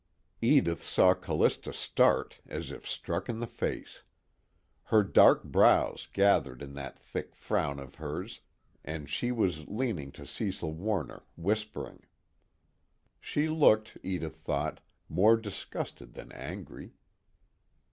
[0.41, 4.01] Edith saw Callista start as if struck in the face.
[4.85, 8.39] Her dark brows gathered in that quick frown of hers,
[8.83, 12.01] and she was leaning to Cecil Warner, whispering.
[13.19, 16.93] She looked, Edith thought, more disgusted than angry.